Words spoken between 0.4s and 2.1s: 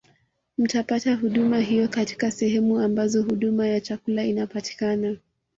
Mtapata huduma hiyo